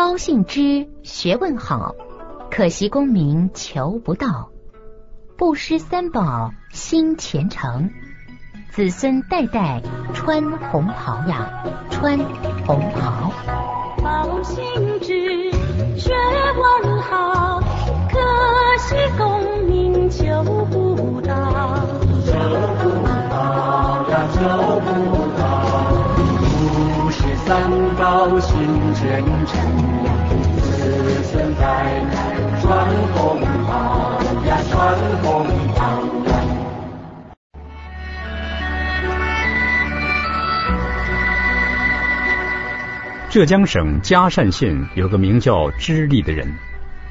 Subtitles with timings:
[0.00, 1.94] 包信之学问好，
[2.50, 4.48] 可惜功名求不到。
[5.36, 7.90] 不失三宝心虔诚，
[8.70, 9.82] 子孙代代
[10.14, 12.18] 穿红袍呀，穿
[12.66, 13.30] 红袍。
[14.02, 14.64] 包信
[15.02, 15.52] 之
[15.98, 16.14] 学
[16.56, 17.60] 问好，
[18.08, 18.18] 可
[18.78, 21.76] 惜功名求不到。
[22.24, 22.32] 求
[22.78, 22.88] 不
[23.28, 25.50] 到呀，求不到。
[27.02, 29.69] 不是三宝心虔诚，
[31.40, 31.64] 子孙代
[32.12, 36.02] 代穿红袍呀，穿红袍。
[43.30, 46.52] 浙江省嘉善县有个名叫知立的人，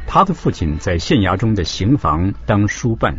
[0.06, 3.18] 他的父亲在县衙中的刑房当书办。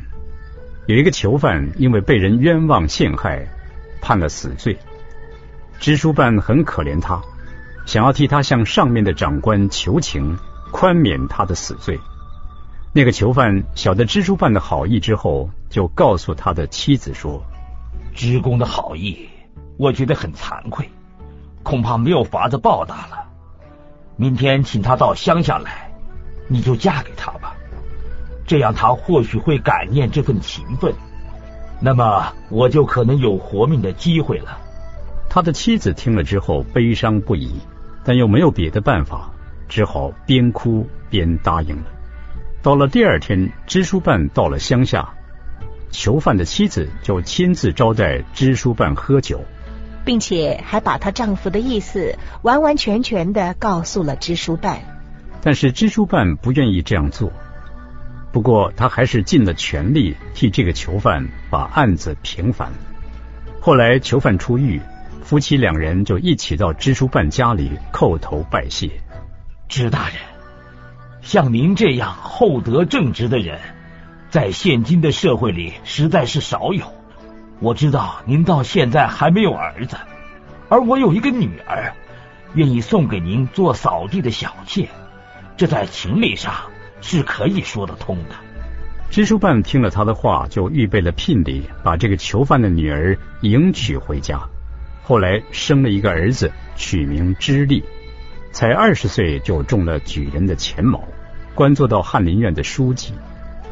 [0.86, 3.44] 有一个囚犯因为被人冤枉陷害，
[4.00, 4.78] 判了死罪。
[5.80, 7.20] 知书办很可怜他，
[7.84, 10.38] 想要替他向上面的长官求情，
[10.70, 12.00] 宽免他的死罪。
[12.92, 17.44] 那个囚犯晓得蜘蛛犯的好意之后，就告诉他的妻子说
[18.14, 19.28] ：“职工的好意，
[19.76, 20.88] 我觉得很惭愧。”
[21.62, 23.26] 恐怕没有法子报答了。
[24.16, 25.92] 明天请他到乡下来，
[26.48, 27.54] 你就嫁给他吧，
[28.46, 30.94] 这样他或许会感念这份情分，
[31.80, 34.58] 那么我就可能有活命的机会了。
[35.28, 37.60] 他的妻子听了之后悲伤不已，
[38.02, 39.30] 但又没有别的办法，
[39.70, 41.84] 只好边哭边答应了。
[42.60, 45.08] 到了第二天，支书办到了乡下，
[45.90, 49.40] 囚犯的妻子就亲自招待支书办喝酒。
[50.02, 54.80] 并且还把她丈夫的意思完完全全的告诉了支书办，
[55.42, 57.30] 但是支书办不愿意这样做。
[58.32, 62.72] 不过他还是尽了全力替这个囚犯把案子平反。
[63.60, 64.80] 后来囚犯出狱，
[65.22, 68.90] 夫妻两人就一起到支书办家里叩头拜谢。
[69.70, 70.16] 支大人，
[71.22, 73.60] 像您这样厚德正直的人，
[74.28, 76.92] 在现今的社会里实在是少有。
[77.60, 79.96] 我知道您到现在还没有儿子，
[80.68, 81.94] 而我有一个女儿，
[82.54, 84.88] 愿意送给您做扫地的小妾，
[85.56, 86.52] 这在情理上
[87.00, 88.34] 是可以说得通的。
[89.08, 94.40] 支书办听了他的话，就预备了聘礼，把这个囚犯的女儿迎娶回家。
[95.04, 97.84] 后来生了一个儿子，取名知立，
[98.52, 101.02] 才二十岁就中了举人的钱茅，
[101.54, 103.14] 官做到翰林院的书记。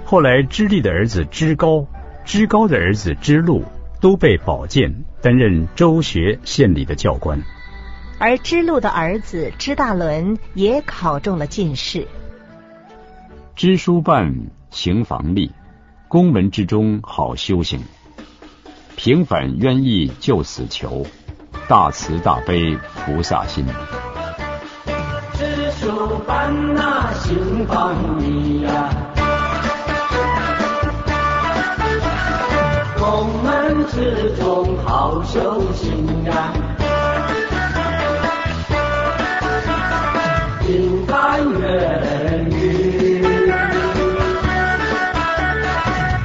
[0.04, 1.86] 后来知立的儿子知高，
[2.24, 3.64] 知高的儿子知禄。
[4.00, 7.42] 都被保荐担任州学县里的教官，
[8.20, 12.06] 而知禄的儿子知大伦也考中了进士。
[13.56, 14.32] 知书办
[14.70, 15.50] 行房吏，
[16.06, 17.80] 公文之中好修行，
[18.94, 21.04] 平反冤义救死囚，
[21.66, 23.66] 大慈大悲菩萨心。
[26.26, 28.90] 办那新房里呀。
[33.90, 36.52] 之中好修行呀，
[40.60, 43.24] 平凡人语，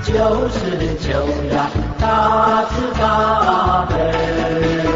[0.03, 1.67] 就是求呀
[1.99, 4.92] 大慈大悲。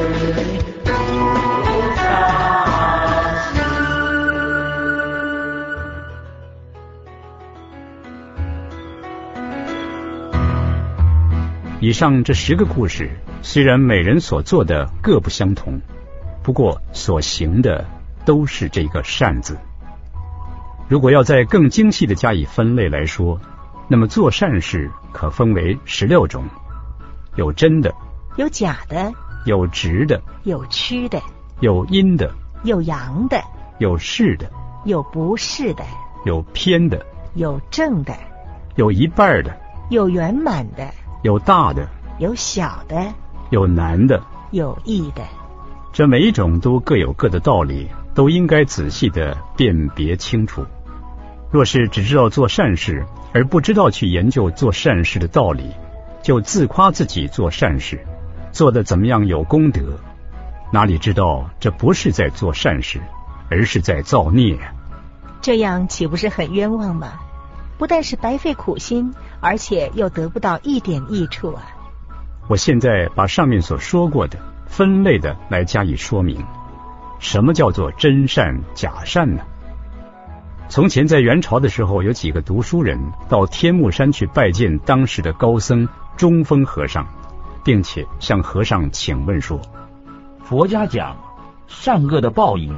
[11.88, 13.09] 以上这十个故事，
[13.42, 15.80] 虽然每人所做的各不相同，
[16.44, 17.86] 不过所行的
[18.25, 19.58] 都是这个善字。
[20.90, 23.40] 如果要再更精细的加以分类来说，
[23.88, 26.44] 那么做善事可分为十六种：
[27.38, 27.96] 有真的，
[28.36, 29.09] 有假的，
[29.46, 31.22] 有直的，有曲的，
[31.62, 32.30] 有阴的，
[32.66, 33.42] 有阳的，
[33.80, 34.52] 有是的，
[34.84, 35.86] 有不是的，
[36.25, 37.02] 有偏的，
[37.36, 38.14] 有正的，
[38.75, 39.58] 有一半的，
[39.90, 40.86] 有圆满的。
[41.24, 41.88] 有大的，
[42.20, 43.14] 有小的，
[43.50, 45.24] 有难的，有易的。
[45.92, 50.64] 这每一种都各有各的道理，都应该仔细的辨别清楚。
[51.50, 55.72] 若是只知道做善事，而不知道去研究做善事的道理，
[56.22, 58.06] 就自夸自己做善事，
[58.52, 59.81] 做的怎么样有功德，
[60.72, 63.02] 哪里知道这不是在做善事，
[63.50, 64.60] 而是在造孽？
[65.42, 67.13] 这样岂不是很冤枉吗？
[67.78, 71.63] 不但是白费苦心，而且又得不到一点益处啊！
[72.48, 76.44] 我现在把上面所说过的分类的来加以说明。
[77.19, 79.42] 什么叫做真善假善呢？
[80.69, 83.00] 从前在元朝的时候，有几个读书人
[83.30, 87.07] 到天目山去拜见当时的高僧中峰和尚，
[87.63, 89.60] 并且向和尚请问说：
[90.44, 91.16] 佛家讲
[91.68, 92.78] 善恶的报应，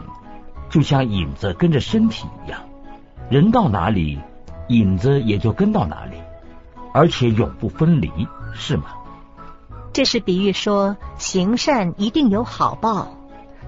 [0.69, 2.61] 就像影子跟着身体一样，
[3.29, 4.19] 人到哪里，
[4.67, 6.15] 影子也就跟到哪里，
[6.93, 8.11] 而且永不分离，
[8.53, 8.85] 是吗？
[9.91, 13.07] 这是比喻说，行善一定有好报，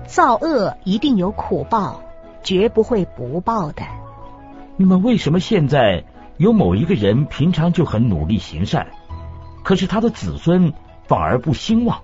[0.07, 2.01] 造恶一定有苦报，
[2.43, 3.83] 绝不会不报的。
[4.77, 6.05] 那么，为什么现在
[6.37, 8.87] 有某一个人平常就很努力行善，
[9.63, 10.73] 可是他的子孙
[11.07, 12.01] 反而不兴旺？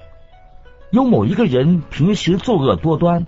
[0.91, 3.27] 有某一个人平时作恶多端，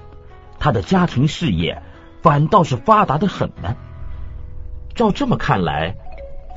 [0.59, 1.81] 他的家庭事业
[2.21, 3.75] 反倒是发达的很呢？
[4.95, 5.95] 照这么看来，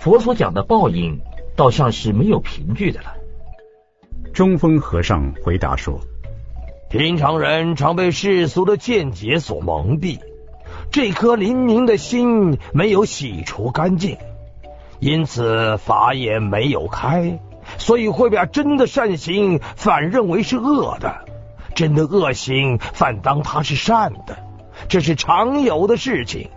[0.02, 1.20] 佛所讲的报应
[1.54, 3.14] 倒像是没有凭据的了。
[4.34, 6.00] 中风和尚回答说
[6.90, 10.18] ：“平常人常被世俗的见解所蒙蔽，
[10.90, 14.16] 这颗灵明的心没有洗除干净，
[14.98, 17.38] 因此法眼没有开，
[17.78, 21.14] 所以会把真的善行反认为是恶的，
[21.76, 24.36] 真的恶行反当它是善的，
[24.88, 26.50] 这是常有的事情。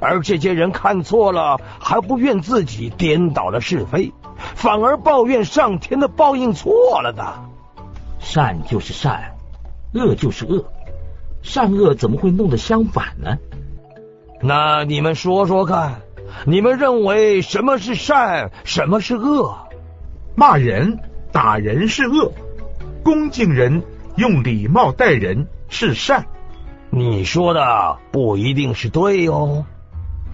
[0.00, 4.12] 而这些人看错了，还不怨自己颠倒了是非。”
[4.56, 7.44] 反而抱怨上天的报应错了的，
[8.18, 9.36] 善就是善，
[9.94, 10.64] 恶就是恶，
[11.42, 13.38] 善恶怎么会弄得相反呢？
[14.40, 16.00] 那你们说说看，
[16.44, 19.56] 你们认为什么是善，什么是恶？
[20.34, 20.98] 骂人、
[21.30, 22.32] 打人是恶，
[23.04, 23.84] 恭敬人、
[24.16, 26.26] 用礼貌待人是善。
[26.90, 29.66] 你说的不一定是对哦，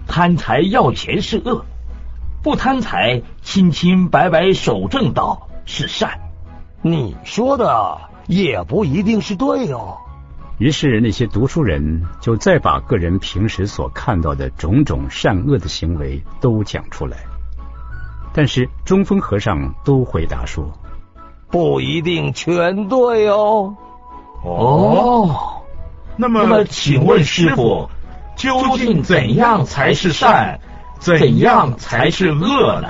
[0.09, 1.63] 贪财要钱是恶。
[2.41, 6.19] 不贪财，清清白白守正道是善。
[6.81, 7.97] 你说的
[8.27, 9.97] 也不一定是对哦。
[10.57, 17.17] 于是那些读书人就再把个人平时所看到的种种善恶的行为都讲出来。
[18.33, 20.71] 但是中风和尚都回答说
[21.49, 23.75] ：“不一定全对哦。”
[24.43, 25.61] 哦，
[26.15, 27.89] 那么请问师傅，
[28.39, 30.61] 究竟怎样才是善？
[30.97, 32.87] 怎样才是恶呢？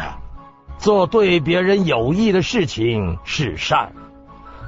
[0.77, 3.91] 做对别人有益的事情是善，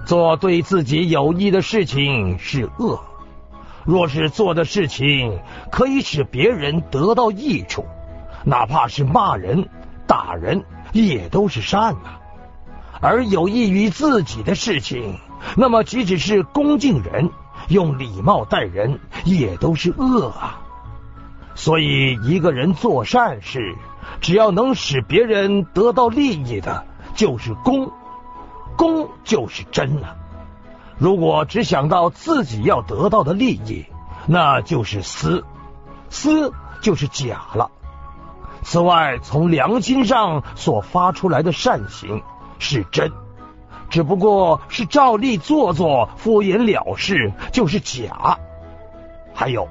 [0.08, 3.00] 做对自己有益的事情是恶。
[3.86, 5.40] 若是做的事情
[5.72, 7.86] 可以使别人得到益处，
[8.44, 9.70] 哪怕是骂人、
[10.08, 10.64] 打人，
[10.94, 12.20] 也都是善啊。
[13.00, 15.20] 而有益于自己的事情，
[15.56, 17.30] 那么即使是恭敬人、
[17.70, 20.61] 用礼貌待人，也都是恶啊。
[21.54, 23.76] 所以，一个人做善事，
[24.22, 27.92] 只要能使别人得到利益的，就是公，
[28.78, 30.16] 公就是真了。
[30.98, 33.86] 如果只想到自己要得到的利益，
[34.28, 35.44] 那就是私，
[36.10, 37.70] 私就是假了。
[38.64, 42.22] 此外，从良心上所发出来的善行
[42.60, 43.12] 是真，
[43.90, 48.38] 只不过是照例做做，敷衍了事，就是假。
[49.34, 49.68] 还有。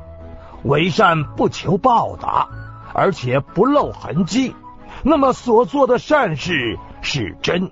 [0.65, 2.49] 为善不求报答，
[2.93, 4.55] 而且不露痕迹，
[5.03, 7.71] 那么所做的善事是真。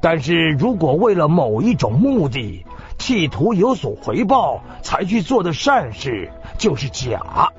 [0.00, 2.66] 但是如果为了某一种目的，
[2.98, 7.50] 企图有所回报才去做的善事，就是假。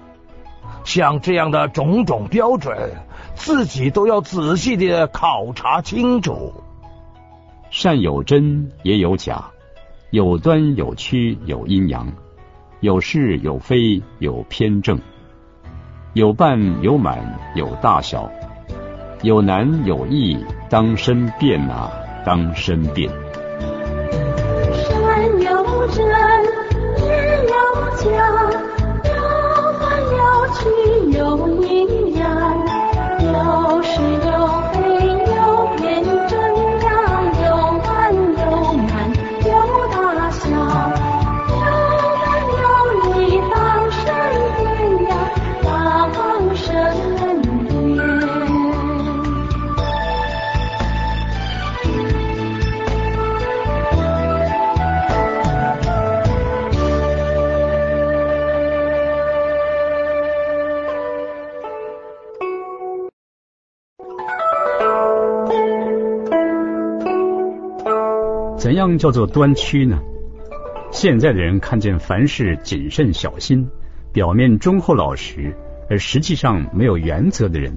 [0.83, 2.91] 像这样的种种标准，
[3.33, 6.53] 自己都要仔细的考察清楚。
[7.71, 9.45] 善有真，也有假，
[10.11, 12.07] 有端有曲，有阴阳。
[12.85, 14.99] 有是有非有偏正，
[16.13, 18.29] 有半有满有大小，
[19.23, 20.37] 有难有易，
[20.69, 21.91] 当身变啊，
[22.23, 23.09] 当身变。
[24.71, 26.05] 山有真，
[68.65, 70.01] 怎样叫做端曲呢？
[70.89, 73.69] 现在的人看见凡事谨慎小心，
[74.11, 75.55] 表面忠厚老实，
[75.87, 77.71] 而实际上没有原则的人，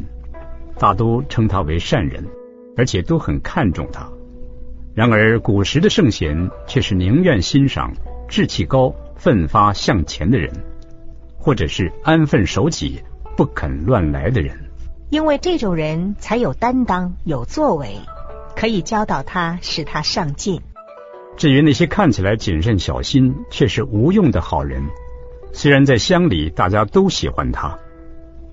[0.78, 2.24] 大都称他为善人，
[2.74, 4.08] 而且都很看重他。
[4.94, 7.92] 然而古时的圣贤却是宁愿欣赏
[8.26, 10.50] 志气高、奋发向前的人，
[11.36, 12.98] 或者是安分守己、
[13.36, 14.58] 不肯乱来的人，
[15.10, 17.94] 因为这种人才有担当、有作为，
[18.56, 20.62] 可以教导他，使他上进。
[21.38, 24.82] 至于那些看起来谨慎小心却是无用的好人，
[25.52, 27.78] 虽然在乡里大家都喜欢他，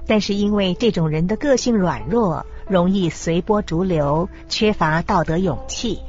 [0.06, 6.00] 但是因为这种人的个性软弱，容易随波逐流，缺乏道德勇气，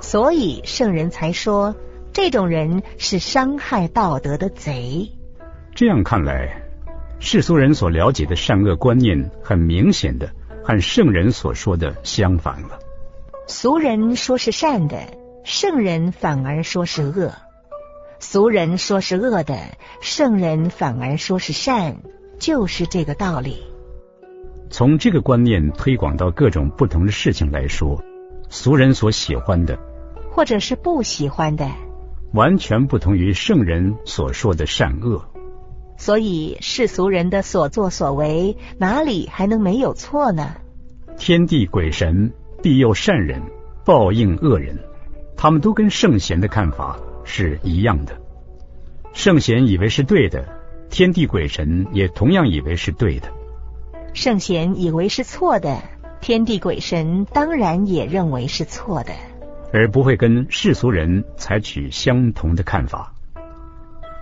[0.00, 1.76] 所以圣人才说
[2.14, 5.10] 这种人是伤害道德的贼。
[5.74, 6.62] 这样看来，
[7.20, 10.30] 世俗人所了解的善恶观念，很明显的
[10.64, 12.78] 和圣人所说的相反了。
[13.46, 14.96] 俗人说是善的，
[15.44, 17.32] 圣人反而说是恶；
[18.20, 19.56] 俗人说是恶的，
[20.00, 21.96] 圣人反而说是善，
[22.38, 23.56] 就是这个道理。
[24.70, 28.00] 从这个观念推广到各种不同的事情来说，
[28.48, 29.76] 俗人所喜欢的，
[30.30, 31.68] 或者是不喜欢的，
[32.32, 35.24] 完全不同于圣人所说的善恶。
[35.98, 40.54] 所以世俗人的所作所为，哪里还能没有错呢？
[41.18, 42.32] 天地鬼神
[42.62, 43.42] 庇佑善人，
[43.84, 44.78] 报应恶人，
[45.42, 48.16] 他们都跟圣贤的看法是一样的。
[49.12, 50.46] 圣贤以为是对的，
[50.88, 53.28] 天地鬼神也同样以为是对的。
[54.14, 55.82] 圣贤以为是错的，
[56.20, 59.12] 天地鬼神当然也认为是错的，
[59.72, 63.12] 而不会跟世俗人采取相同的看法。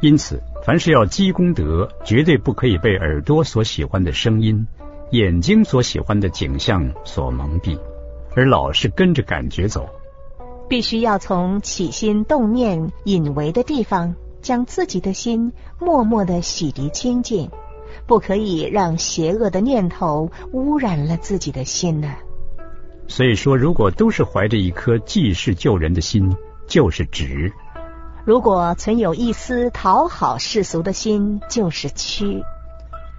[0.00, 4.66] 因此，凡是要积功德，绝对不可以被耳朵所喜欢的声音、
[5.10, 7.78] 眼睛所喜欢的景象所蒙蔽，
[8.34, 9.86] 而老是跟着感觉走。
[10.70, 17.50] 必须要从起心动念、引为的地方，将自己的心默默的洗涤清净，
[18.06, 22.14] 不可以让邪恶的念头污染了自己的心呢。
[23.08, 26.36] 所以说，如果都是怀着一颗济世救人的心，
[26.68, 27.50] 就是直；
[28.24, 32.40] 如果存有一丝讨好世俗的心，就是屈；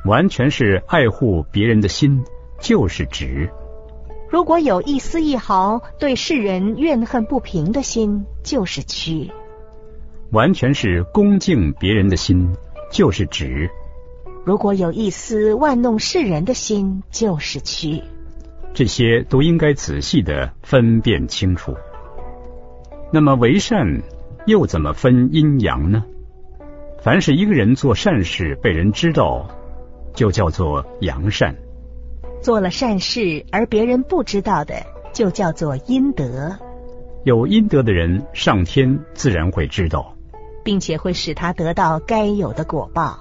[0.05, 2.23] 完全是爱护别人的心，
[2.61, 3.51] 就是直。
[4.31, 9.29] 如果有一丝一毫对世人怨恨不平的心，就是屈；
[10.31, 12.47] 完全是恭敬别人的心，
[12.89, 13.69] 就是直。
[14.45, 18.01] 如果有一丝玩弄世人的心，就是屈。
[18.73, 21.75] 这些都应该仔细的分辨清楚。
[23.11, 24.01] 那么为善
[24.45, 26.05] 又怎么分阴阳呢？
[27.03, 29.45] 凡是一个人做善事被人知道，
[30.15, 31.53] 就叫做阳善；
[32.41, 34.73] 做了善事而别人不知道的，
[35.13, 36.57] 就叫做阴德，
[37.23, 40.15] 有阴德的人，上天自然会知道；
[40.63, 43.19] 并且会使他得到该有的果报。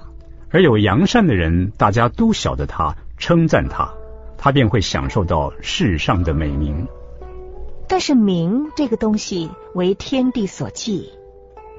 [0.49, 3.93] 而有阳善的人，大家都晓得他，称赞他，
[4.37, 6.87] 他便会享受到世上的美名。
[7.87, 11.11] 但是名这个东西为天地所忌，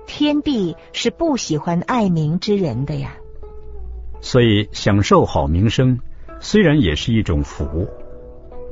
[0.06, 3.16] 天地是不喜欢爱名之人的呀。
[4.20, 5.98] 所以享受好名声，
[6.42, 7.86] 虽然也是一种福，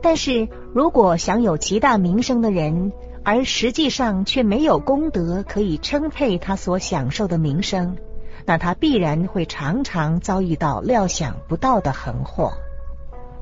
[0.03, 2.91] 但是如果享有极大名声的人，
[3.23, 7.97] 而实际上却没有功德可以称配他所享受的名声，
[8.45, 12.50] 那他必然会常常遭遇到料想不到的横祸。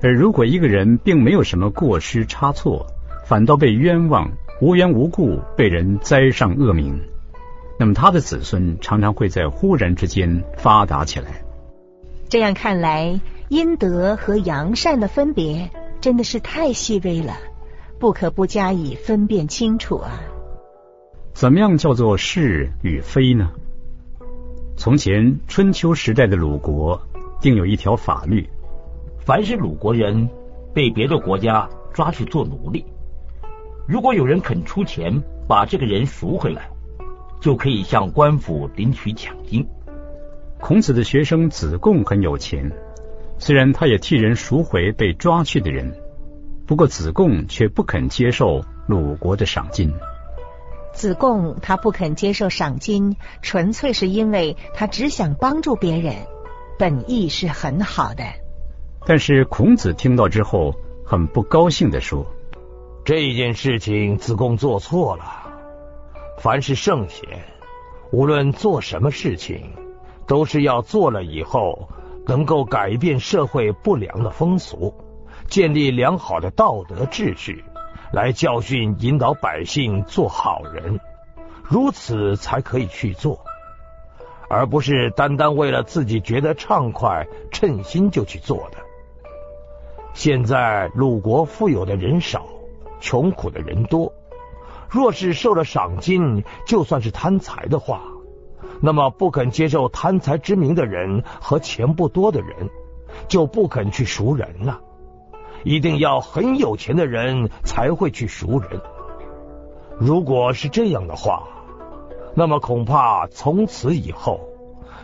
[0.03, 2.87] 而如果一个人并没有什么过失差错，
[3.25, 4.31] 反倒被冤枉，
[4.61, 7.01] 无缘无故被人栽上恶名，
[7.79, 11.43] 那么他的子孙常常会在忽然之间发达起来。
[12.29, 17.35] 这样看来，阴德和阳善的分别真的是太细微了，
[17.99, 20.21] 不可不加以分辨清楚啊。
[21.33, 23.51] 怎么样叫做是与非呢？
[24.77, 27.01] 从前春秋时代的鲁国
[27.41, 28.47] 定有一条法律，
[29.19, 30.29] 凡是鲁国人
[30.75, 32.85] 被别的国家抓去做奴隶，
[33.87, 36.69] 如果有人肯出钱把这个人赎回来，
[37.41, 39.67] 就可以向官府领取奖金。
[40.61, 42.71] 孔子的学生子贡很有钱，
[43.39, 45.95] 虽然他也替人赎回被抓去的人，
[46.67, 49.93] 不过子贡却不肯接受鲁国的赏金。
[50.93, 56.15] 子贡他不肯接受赏金，纯粹是因为他只想帮助别人，
[56.79, 58.25] 本意是很好的。
[59.07, 60.75] 但是孔子听到之后，
[61.07, 62.27] 很不高兴的说
[63.05, 65.25] ：“这件事情子贡做错了。
[66.39, 67.29] 凡是圣贤，
[68.11, 69.71] 无论做什么事情，
[70.27, 71.89] 都是要做了以后
[72.29, 74.95] 能够改变社会不良的风俗，
[75.49, 77.65] 建立良好的道德秩序，
[78.13, 81.01] 来教训引导百姓做好人，
[81.63, 83.41] 如此才可以去做，
[84.51, 88.79] 而不是单单为了自己觉得畅快、称心就去做的。
[90.13, 92.47] 现在鲁国富有的人少，
[93.01, 94.13] 穷苦的人多。
[94.91, 98.03] 若是受了赏金，就算是贪财的话，
[98.81, 102.71] 那么不肯接受贪财之名的人和钱不多的人，
[103.29, 104.81] 就不肯去赎人了。
[105.65, 108.81] 一定要很有钱的人才会去赎人。
[109.99, 111.49] 如果是这样的话，
[112.35, 114.41] 那么恐怕从此以后，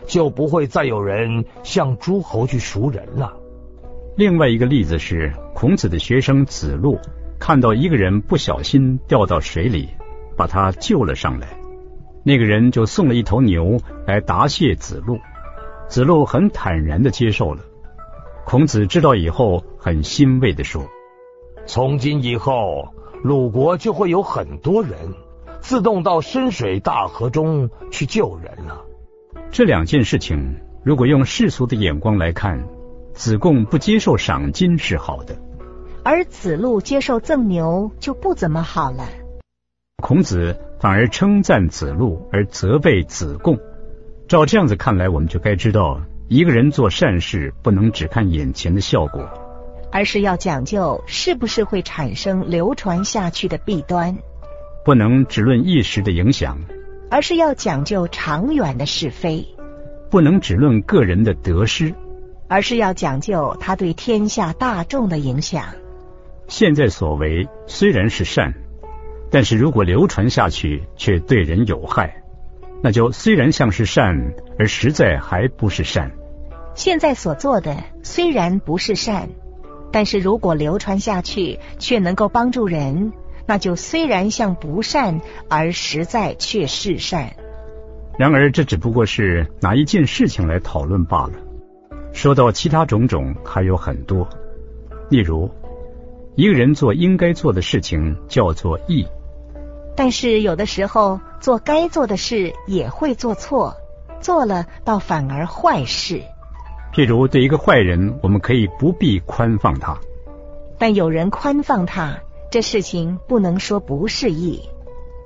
[0.07, 3.33] 就不会再有人向诸侯去赎人了。
[4.15, 6.97] 另外一个例子是，孔子的学生子路
[7.37, 9.89] 看到一个人不小心掉到水里，
[10.37, 11.64] 把他救了上来。
[12.27, 13.77] 那个人就送了一头牛
[14.07, 15.19] 来答谢子路，
[15.87, 17.61] 子路很坦然的接受了。
[18.45, 20.83] 孔子知道以后，很欣慰的说
[21.67, 22.89] ：“从今以后，
[23.21, 24.97] 鲁国就会有很多人
[25.61, 28.81] 自动到深水大河中去救人了。”
[29.51, 32.67] 这两件事情，如果用世俗的眼光来看，
[33.13, 35.37] 子贡不接受赏金是好的，
[36.03, 39.07] 而子路接受赠牛就不怎么好了。
[39.97, 43.57] 孔子反而称赞子路，而责备子贡。
[44.27, 45.99] 照这样子看来，我们就该知道。
[46.27, 49.27] 一个人做善事，不能只看眼前的效果，
[49.91, 54.13] 而是要讲究是不是会产生流传下去的弊端；
[54.85, 56.59] 不能只论一时的影响，
[57.09, 59.43] 而是要讲究长远的是非；
[60.11, 61.95] 不能只论个人的得失，
[62.47, 65.63] 而是要讲究他对天下大众的影响。
[66.47, 68.53] 现在所为虽然是善，
[69.35, 72.23] 但是如果流传下去，却对人有害。
[72.81, 76.09] 那就虽然像是善，而实在还不是善。
[76.73, 79.27] 现在所做的虽然不是善，
[79.91, 83.11] 但是如果流传下去，却能够帮助人，
[83.45, 87.35] 那就虽然像不善，而实在却是善。
[88.17, 91.33] 然而，这只不过是拿一件事情来讨论罢了。
[92.13, 94.25] 说到其他种种，还有很多。
[95.09, 95.51] 例如，
[96.35, 99.05] 一个人做应该做的事情，叫做义。
[99.95, 103.75] 但是有的时候做该做的事也会做错，
[104.19, 106.21] 做了倒反而坏事。
[106.93, 109.97] 譬如对一个坏人，我们可以不必宽放他；
[110.77, 112.17] 但有人宽放他，
[112.51, 114.61] 这事情不能说不是义。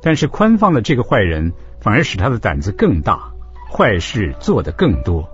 [0.02, 3.32] 但是宽放了这个坏人，反而使他的胆子更大，
[3.72, 5.28] 坏事做得更多。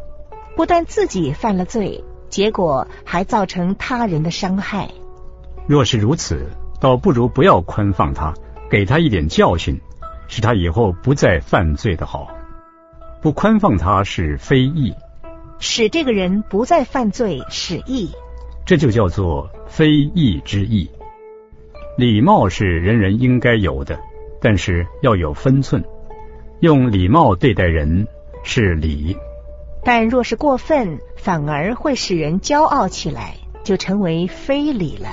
[0.56, 4.90] 不但自己犯了罪，结果还造成他人的伤害。
[5.68, 8.34] 若是如此，倒不如不要宽放他。
[8.70, 9.80] 给他一点教训，
[10.28, 12.28] 使他以后不再犯罪的好。
[13.22, 14.94] 不宽放他是非义，
[15.60, 18.12] 使这个人不再犯罪是义，
[18.66, 20.90] 这就叫做非义之义。
[21.98, 24.00] 礼貌是人人应该有的，
[24.42, 25.84] 但是要有分寸。
[26.60, 28.08] 用礼貌对待人
[28.44, 29.16] 是礼，
[29.84, 35.10] 但若是过分，反而会使人骄傲起来，就成为非礼了。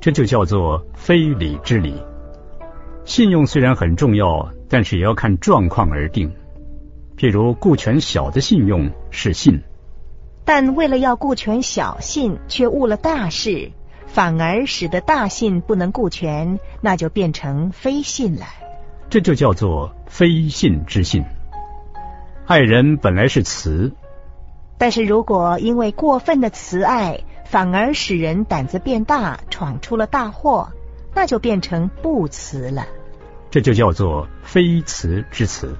[0.00, 1.94] 这就叫做非礼之礼。
[3.06, 6.30] 信用虽然很重要，但是也要看状况而定。
[7.16, 9.62] 譬如顾全小的信用是信，
[10.44, 13.70] 但为了要顾全小信，却误了大事，
[14.06, 18.44] 反而使得大信不能顾全，那就变成非信了。
[19.08, 21.24] 这就叫做非信之信。
[22.44, 23.92] 爱人本来是慈，
[24.78, 30.70] 但是如果因为过分的慈爱，反而使人胆子变大，闯出了大祸。
[31.16, 32.86] 那就变成不辞了，
[33.50, 35.74] 这就叫做非辞之辞。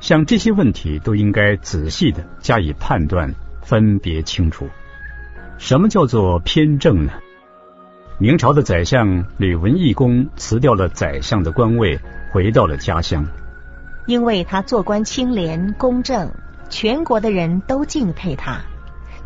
[0.00, 4.68] 像这些问题都应该仔细的加以判断，分别清楚。
[5.56, 7.12] 什么叫做偏正呢？
[8.18, 11.98] 明朝的宰相吕文义公辞掉了宰相的官位，
[12.30, 13.26] 回到了家乡，
[14.06, 16.30] 因为他做官清廉公正，
[16.68, 18.60] 全国的人都敬佩他。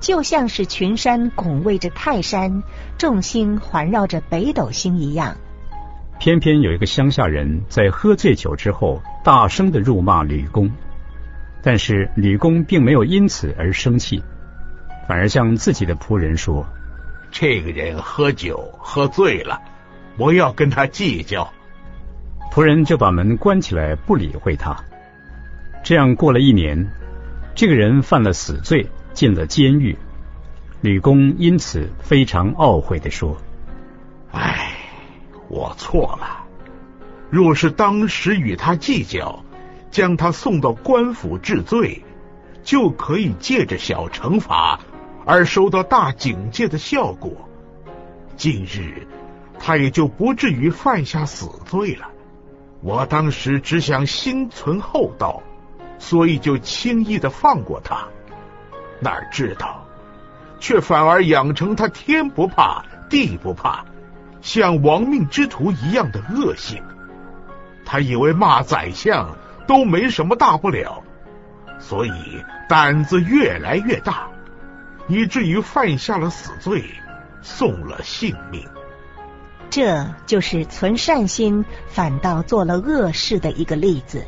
[0.01, 2.63] 就像是群山拱卫着泰山，
[2.99, 5.37] 众星环绕着北斗星一样。
[6.19, 10.71] 偏偏有一个乡下人在喝醉酒之后，大声的辱骂吕公，
[11.63, 14.23] 但是吕公并没有因此而生气，
[15.09, 16.67] 反而向自己的仆人说
[17.31, 19.61] ：“这个人喝酒喝醉了，
[20.17, 21.53] 不要跟他计较。”
[22.53, 24.77] 仆人就把门关起来，不理会他。
[25.83, 26.89] 这样过了一年，
[27.55, 28.89] 这个人犯了死罪。
[29.17, 29.97] 进了监狱，
[30.83, 33.39] 吕公因此非常懊悔的说
[34.31, 34.77] ：“唉，
[35.49, 36.45] 我错了。
[37.31, 39.43] 若是当时与他计较，
[39.91, 42.05] 将他送到官府治罪，
[42.63, 44.81] 就可以借着小惩罚
[45.25, 47.33] 而收到大警戒的效果。
[48.37, 49.07] 近日
[49.59, 52.09] 他也就不至于犯下死罪了。
[52.83, 55.43] 我当时只想心存厚道，
[55.99, 58.09] 所以就轻易的放过他。”
[59.01, 59.87] 哪知道，
[60.59, 63.85] 却反而养成他天不怕地不怕，
[64.41, 66.83] 像亡命之徒一样的恶性。
[67.85, 71.03] 他以为骂宰相都没什么大不了，
[71.79, 72.11] 所以
[72.69, 74.29] 胆子越来越大，
[75.09, 76.85] 以至于犯下了死罪，
[77.43, 78.67] 送了性命。
[79.69, 84.25] 这就是存善心反倒做了恶事的一个例子。